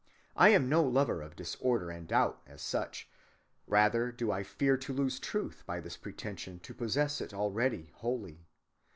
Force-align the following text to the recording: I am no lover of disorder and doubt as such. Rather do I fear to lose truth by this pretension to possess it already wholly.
I 0.35 0.49
am 0.49 0.67
no 0.67 0.83
lover 0.83 1.21
of 1.21 1.35
disorder 1.35 1.91
and 1.91 2.07
doubt 2.07 2.41
as 2.47 2.63
such. 2.63 3.07
Rather 3.67 4.11
do 4.11 4.31
I 4.31 4.41
fear 4.41 4.75
to 4.77 4.91
lose 4.93 5.19
truth 5.19 5.61
by 5.67 5.79
this 5.79 5.95
pretension 5.95 6.59
to 6.61 6.73
possess 6.73 7.21
it 7.21 7.35
already 7.35 7.91
wholly. 7.93 8.47